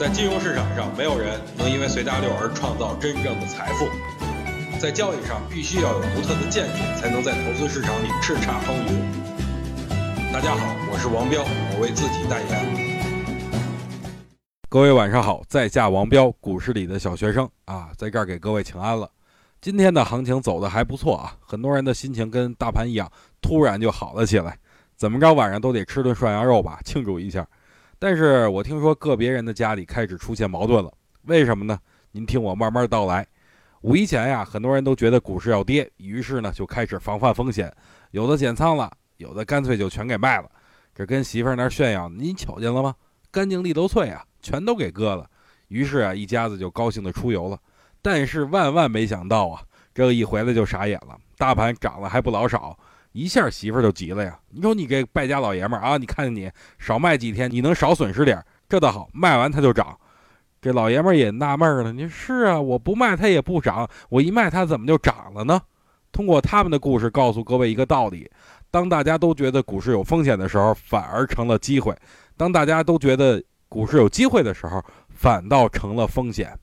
[0.00, 3.86] 在金融市场上，没有人能因为随大流而创造真正的财富。
[4.80, 10.32] 在交易上，必须要有独特的见解，才能在投资市场里叱咤风云。
[10.32, 12.56] 大家好，我是王彪，我为自己代言。
[14.70, 19.10] 各位晚上好，在下王彪，股市里的小学生啊，在这儿给各位请安了。
[19.60, 23.12] 今天的行情走的还不错啊，很多人的心情跟大盘一样，
[23.42, 24.56] 突然就好了起来。
[24.96, 27.46] 怎么着，晚上都得吃顿涮羊肉吧，庆祝一下。
[28.00, 30.90] 但是我听说个别人的家里开始出现矛盾了，
[31.24, 31.78] 为什么呢？
[32.12, 33.26] 您听我慢慢道来。
[33.82, 37.70] 五一前呀，很多人都觉得股市要跌，于是呢就开始防范风险，
[38.12, 40.50] 有的减仓了，有的干脆就全给卖了。
[40.94, 42.94] 这跟媳妇儿那炫耀，您瞅见了吗？
[43.30, 45.28] 干净利都脆啊，全都给割了。
[45.68, 47.58] 于是啊，一家子就高兴的出游了。
[48.00, 49.62] 但是万万没想到啊，
[49.92, 52.78] 这一回来就傻眼了，大盘涨了还不老少。
[53.12, 54.38] 一下媳妇儿就急了呀！
[54.50, 55.96] 你说你这败家老爷们儿啊！
[55.96, 59.98] 你看你少卖几天，你能少损失点这倒好，卖完它就涨。
[60.60, 65.60] 这老爷们儿也纳闷了，你说是啊，我不卖它也不涨，我一卖它怎么就涨了呢？
[66.12, 68.30] 通过他们的故事告诉各位一个道理：
[68.70, 71.92] 当大家都觉得股市有风险的时候，反而成了机会；
[72.36, 76.56] 当大家都觉得股市有机会的时候，反倒成了风险。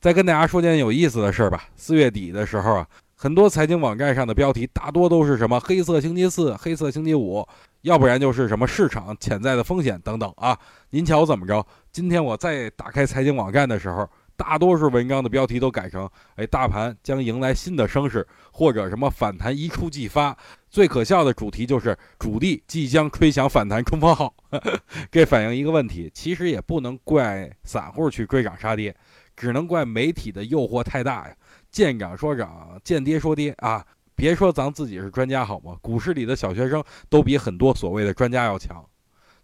[0.00, 1.64] 再跟大家说件有意思的事儿吧。
[1.76, 2.88] 四月底的时候啊。
[3.18, 7.46] 很多财经网站上的标题大多都是什么“黑色星期四”“黑色星期五”，
[7.80, 10.58] 要不然就是什么“市场潜在的风险”等等啊。
[10.90, 11.66] 您瞧怎么着？
[11.90, 20.36] 今天我再打开财经网站的时候，大多数文章的标题都改成“哎，大盘将迎来新的升势”或者什么“反弹一触即发”。
[20.68, 24.34] 最可笑的主题就是“主力即将吹响反弹冲锋号”。
[25.10, 28.94] 这反映一个问题，其实也不能怪散户去追涨杀跌，
[29.34, 31.34] 只能怪媒体的诱惑太大呀。
[31.70, 33.84] 见涨说涨，见跌说跌啊！
[34.14, 35.76] 别说咱自己是专家好吗？
[35.82, 38.82] 股市里的小学生都比很多所谓的专家要强。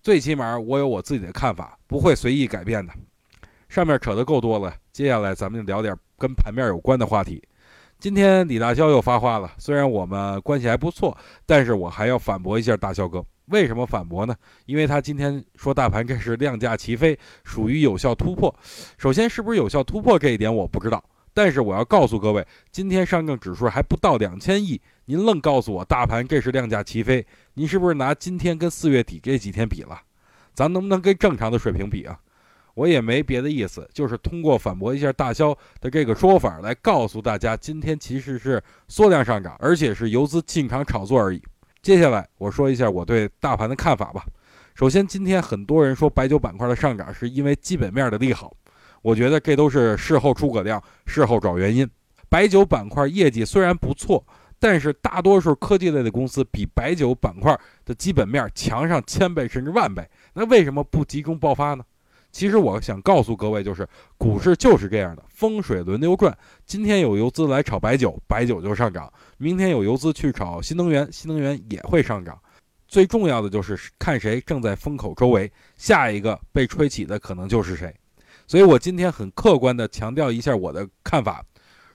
[0.00, 2.92] 最起码我有我自己的看法，不会随意改变的。
[3.72, 7.42] 上面扯得够多了，接下来咱们就聊点跟盘面有关的话题。
[7.98, 11.16] 今天李大霄又发话了，虽然我们关系还不错，
[11.46, 13.24] 但是我还要反驳一下大霄哥。
[13.46, 14.36] 为什么反驳呢？
[14.66, 18.54] 因为他今天说大盘这是量价齐飞，属于有效突破。
[18.98, 21.02] 首先，是不是有效突破这一点我不知道。
[21.32, 29.98] 但是我要告诉各位，今天上证指数还不到两千亿，您愣告诉我大盘这是量价齐飞，您是不是拿今天跟四月底这几天比了？
[30.52, 32.20] 咱能不能跟正常的水平比啊？
[32.74, 41.42] 我也没别的意思，就是通过反驳一下大肖的这个说法来告诉大家，今天其实是缩量上涨，而且是游资进场炒作而已。
[41.82, 44.24] 接下来我说一下我对大盘的看法吧。
[44.74, 48.56] 首先，今天很多人说白酒板块的上涨是因为基本面的利好。
[49.02, 51.88] 我觉得这都是事后诸葛亮，事后找原因。
[52.28, 54.24] 白酒板块业绩虽然不错，
[54.58, 60.08] 但是大多数科技类的公司比白酒板块的基本面强上千倍甚至万倍。
[60.32, 61.84] 那为什么不集中爆发呢？
[62.32, 66.36] 其实我想告诉各位，就是股市就是这样的，风水轮流转。
[66.64, 69.06] 今天有游资来炒白酒，白酒就上涨；
[69.36, 72.40] 明天有游资去炒新能源，新能源也会上涨。
[72.88, 77.94] 最重要的就是看谁正在风口周围，下一个被吹起的可能就是谁。
[78.46, 81.44] 所以我今天很客观地强调一下我的看法：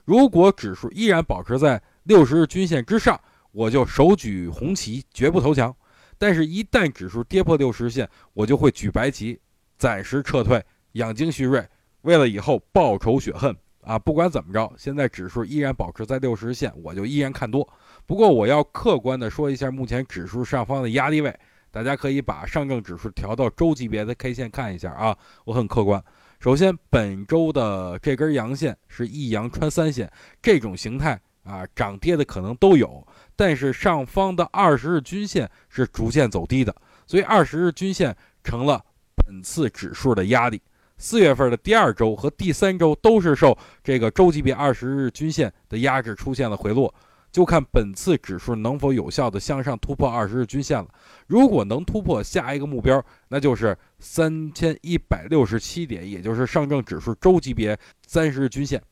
[0.04, 3.20] 如果指数依然保持在六十日均线之上，
[3.50, 5.72] 我就手举红旗，绝不投降；
[6.16, 9.38] 但是，一旦指数跌破六十线，我就会举白旗，
[9.78, 10.62] 暂时撤退，
[10.92, 11.66] 养精蓄锐，
[12.02, 13.98] 为了以后报仇雪恨啊！
[13.98, 17.66] 不管怎么着，现在指数依然保持在六十日线，我就依然看多。
[18.04, 21.34] 不过，我要客观地说一下目前指数上方的压力位，
[21.70, 26.02] 大家可以把上证指数调到周级别的 K 线看一下啊，我很客观。
[26.40, 30.10] 首先，本周的这根阳线是一阳穿三线，
[30.42, 33.06] 这种形态啊，涨跌的可能都有。
[33.36, 36.74] 但是上方的二十日均线是逐渐走低的，
[37.06, 38.84] 所以二十日均线成了
[39.28, 40.58] 本次指数的压力。
[40.96, 46.92] 四月份的第二周和第三周都是受这个周级别二十日均线的压制，出现了回落。
[47.30, 50.88] 就看本次指数能否有效的向上突破二十日均线了。
[51.26, 58.82] 如果能突破，下一个目标那就是三千一百六十七点，也就是上证指数周级别三十日均线。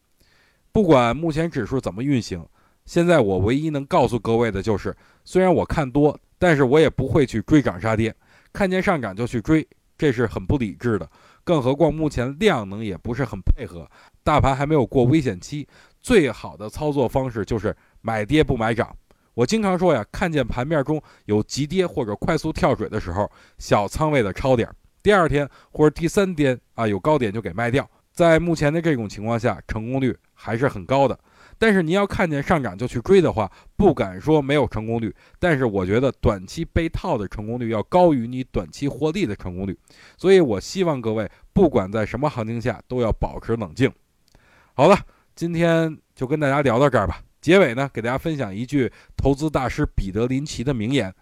[0.71, 2.47] 不管目前指数怎么运行，
[2.85, 4.95] 现在我唯一能告诉各位的就是，
[5.25, 8.15] 虽然我看多，但是我也不会去追涨杀跌，
[8.53, 9.67] 看见上涨就去追，
[9.99, 11.09] 这是很不理智的。
[11.45, 13.89] 更何况目前量能也不是很配合，
[14.25, 15.67] 大盘还没有过危险期，
[16.01, 17.77] 最好的操作方式就是。
[18.03, 18.97] 买跌不买涨，
[19.35, 23.29] 我经常说呀，看见盘面中有急跌或者快速跳水的时候，
[23.59, 24.71] 小仓位的抄点，
[25.03, 27.91] 第二天或者第三天啊有高点就给卖掉。
[28.13, 31.19] 在目前的这种情况下，成功率还是很高的。
[31.59, 39.79] 但是您要看见上涨就去追的话，不敢说没有成功率，但是我觉得短期被套的成功率要高于你短期获利的成功率。
[40.17, 43.91] 所以我希望各位不管在什么行情下都要保持冷静。
[44.75, 44.99] 好了，
[45.35, 47.23] 今天就跟大家聊到这儿吧。
[47.41, 51.15] 结尾呢，给大家分享一句投资大师彼得林奇的名言。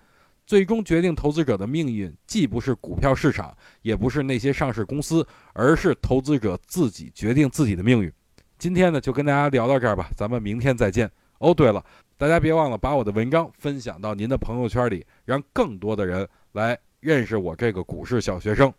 [0.47, 8.13] 最终决定投资者的命运，既不是股票市场，也不是那些上市公司，而是投资者自己决定自己的命运。
[8.65, 11.11] 今天呢，就跟大家聊到这儿吧，咱们明天再见。
[11.39, 11.85] 哦，对了，
[12.17, 18.73] 大家别忘了把我的文章分享到您的朋友圈里，让更多的人来认识我这个股市小学生。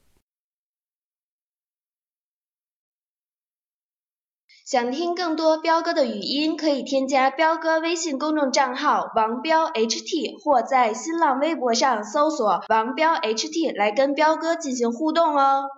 [4.65, 15.69] 想听更多彪哥的语音，可以添加彪哥微信公众账号王彪 HT，或在新浪微博上搜索王彪 HT 来跟彪哥进行互动哦。